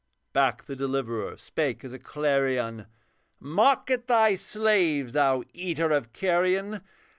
[0.33, 2.87] Back the Deliverer spake as a clarion,
[3.39, 6.81] 'Mock at thy slaves, thou eater of carrion!